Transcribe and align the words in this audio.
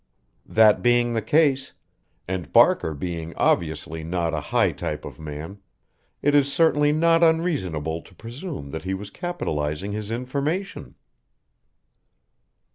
That 0.47 0.81
being 0.81 1.13
the 1.13 1.21
case, 1.21 1.73
and 2.27 2.51
Barker 2.51 2.95
being 2.95 3.35
obviously 3.35 4.03
not 4.03 4.33
a 4.33 4.39
high 4.49 4.71
type 4.71 5.05
of 5.05 5.19
man, 5.19 5.59
it 6.23 6.33
is 6.33 6.51
certainly 6.51 6.91
not 6.91 7.21
unreasonable 7.21 8.01
to 8.01 8.15
presume 8.15 8.71
that 8.71 8.81
he 8.83 8.95
was 8.95 9.11
capitalizing 9.11 9.91
his 9.91 10.09
information." 10.09 10.95